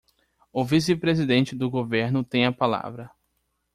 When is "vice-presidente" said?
0.65-1.55